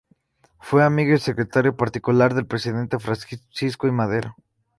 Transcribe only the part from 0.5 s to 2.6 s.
Fue amigo y secretario particular del